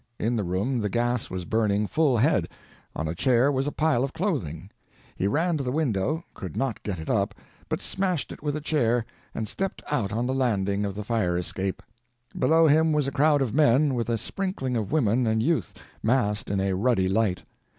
[0.17, 2.47] In the room the gas was burning full head;
[2.95, 4.71] on a chair was a pile of clothing.
[5.15, 7.35] He ran to the window, could not get it up,
[7.69, 11.37] but smashed it with a chair, and stepped out on the landing of the fire
[11.37, 11.83] escape;
[12.35, 15.71] below him was a crowd of men, with a sprinkling of women and youth,
[16.01, 17.43] massed in a ruddy light.